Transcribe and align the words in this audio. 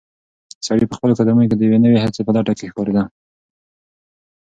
سړی 0.67 0.85
په 0.89 0.95
خپلو 0.97 1.17
قدمونو 1.19 1.49
کې 1.49 1.55
د 1.57 1.61
یوې 1.67 1.79
نوې 1.85 1.99
هڅې 2.05 2.21
په 2.25 2.31
لټه 2.35 2.53
کې 2.57 2.69
ښکارېده. 2.71 3.03